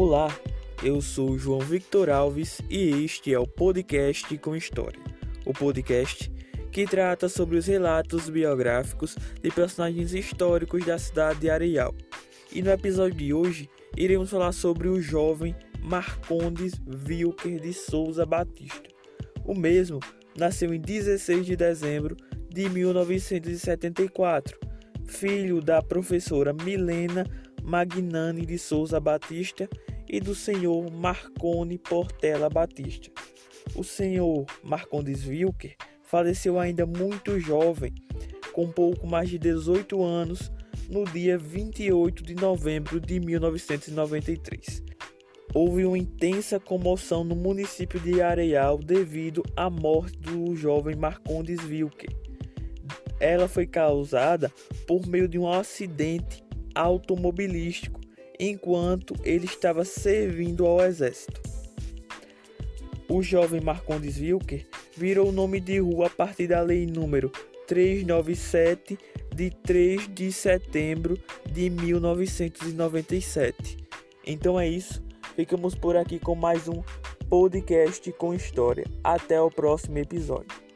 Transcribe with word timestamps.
Olá, 0.00 0.28
eu 0.80 1.02
sou 1.02 1.36
João 1.36 1.58
Victor 1.58 2.08
Alves 2.08 2.60
e 2.70 3.04
este 3.04 3.34
é 3.34 3.38
o 3.38 3.48
podcast 3.48 4.38
com 4.38 4.54
História. 4.54 5.00
O 5.44 5.52
podcast 5.52 6.30
que 6.70 6.86
trata 6.86 7.28
sobre 7.28 7.56
os 7.56 7.66
relatos 7.66 8.30
biográficos 8.30 9.16
de 9.42 9.50
personagens 9.50 10.14
históricos 10.14 10.86
da 10.86 10.98
cidade 10.98 11.40
de 11.40 11.50
Areal. 11.50 11.92
E 12.52 12.62
no 12.62 12.70
episódio 12.70 13.18
de 13.18 13.34
hoje 13.34 13.68
iremos 13.96 14.30
falar 14.30 14.52
sobre 14.52 14.86
o 14.86 15.02
jovem 15.02 15.52
Marcondes 15.82 16.74
Wilker 16.86 17.58
de 17.60 17.72
Souza 17.72 18.24
Batista. 18.24 18.88
O 19.44 19.52
mesmo 19.52 19.98
nasceu 20.36 20.72
em 20.72 20.80
16 20.80 21.44
de 21.44 21.56
dezembro 21.56 22.16
de 22.48 22.68
1974, 22.68 24.60
filho 25.08 25.60
da 25.60 25.82
professora 25.82 26.52
Milena 26.52 27.26
Magnani 27.68 28.46
de 28.46 28.58
Souza 28.58 28.98
Batista 28.98 29.68
e 30.08 30.20
do 30.20 30.34
senhor 30.34 30.90
Marconi 30.90 31.78
Portela 31.78 32.48
Batista. 32.48 33.10
O 33.74 33.84
senhor 33.84 34.46
Marcondes 34.62 35.26
Wilker 35.26 35.76
faleceu 36.02 36.58
ainda 36.58 36.86
muito 36.86 37.38
jovem, 37.38 37.92
com 38.52 38.70
pouco 38.70 39.06
mais 39.06 39.28
de 39.28 39.38
18 39.38 40.02
anos, 40.02 40.50
no 40.88 41.04
dia 41.04 41.36
28 41.36 42.22
de 42.22 42.34
novembro 42.34 42.98
de 42.98 43.20
1993. 43.20 44.82
Houve 45.54 45.84
uma 45.84 45.98
intensa 45.98 46.58
comoção 46.58 47.24
no 47.24 47.34
município 47.34 48.00
de 48.00 48.22
Areal 48.22 48.78
devido 48.78 49.42
à 49.56 49.68
morte 49.68 50.18
do 50.18 50.56
jovem 50.56 50.96
Marcondes 50.96 51.62
Wilker. 51.64 52.10
Ela 53.20 53.48
foi 53.48 53.66
causada 53.66 54.52
por 54.86 55.06
meio 55.06 55.28
de 55.28 55.38
um 55.38 55.50
acidente 55.50 56.42
automobilístico 56.74 58.00
enquanto 58.38 59.14
ele 59.24 59.46
estava 59.46 59.84
servindo 59.84 60.64
ao 60.66 60.80
exército. 60.80 61.40
O 63.08 63.22
jovem 63.22 63.60
Marcondes 63.60 64.18
Wilker 64.18 64.66
virou 64.96 65.28
o 65.28 65.32
nome 65.32 65.60
de 65.60 65.78
rua 65.78 66.08
a 66.08 66.10
partir 66.10 66.46
da 66.46 66.60
lei 66.60 66.86
número 66.86 67.30
397 67.66 68.98
de 69.34 69.50
3 69.50 70.14
de 70.14 70.30
setembro 70.30 71.18
de 71.50 71.70
1997. 71.70 73.78
Então 74.26 74.60
é 74.60 74.68
isso, 74.68 75.02
ficamos 75.34 75.74
por 75.74 75.96
aqui 75.96 76.18
com 76.18 76.34
mais 76.34 76.68
um 76.68 76.82
podcast 77.30 78.12
com 78.12 78.34
história. 78.34 78.84
Até 79.02 79.40
o 79.40 79.50
próximo 79.50 79.96
episódio. 79.98 80.67